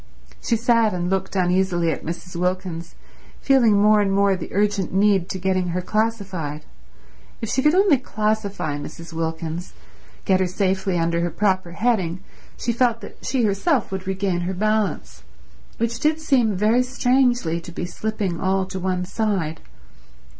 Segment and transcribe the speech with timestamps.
[0.41, 2.35] She sat and looked uneasily at Mrs.
[2.35, 2.95] Wilkins,
[3.39, 6.65] feeling more and more the urgent need to getting her classified.
[7.39, 9.13] If she could only classify Mrs.
[9.13, 9.73] Wilkins,
[10.25, 12.23] get her safely under her proper heading,
[12.57, 15.21] she felt that she herself would regain her balance,
[15.77, 19.59] which did seem very strangely to be slipping all to one side.